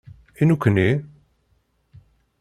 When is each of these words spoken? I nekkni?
I 0.41 0.43
nekkni? 0.47 0.89